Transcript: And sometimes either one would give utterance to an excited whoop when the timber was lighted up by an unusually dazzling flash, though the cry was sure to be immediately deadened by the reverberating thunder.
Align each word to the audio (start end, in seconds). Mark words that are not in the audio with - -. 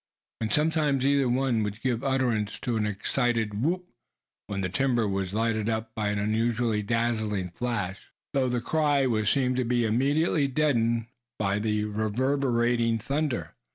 And 0.39 0.51
sometimes 0.51 1.05
either 1.05 1.29
one 1.29 1.61
would 1.61 1.79
give 1.83 2.03
utterance 2.03 2.57
to 2.61 2.75
an 2.75 2.87
excited 2.87 3.61
whoop 3.63 3.85
when 4.47 4.61
the 4.61 4.67
timber 4.67 5.07
was 5.07 5.31
lighted 5.35 5.69
up 5.69 5.93
by 5.93 6.07
an 6.07 6.17
unusually 6.17 6.81
dazzling 6.81 7.51
flash, 7.51 7.99
though 8.33 8.49
the 8.49 8.61
cry 8.61 9.05
was 9.05 9.29
sure 9.29 9.53
to 9.53 9.63
be 9.63 9.85
immediately 9.85 10.47
deadened 10.47 11.05
by 11.37 11.59
the 11.59 11.83
reverberating 11.83 12.97
thunder. 12.97 13.53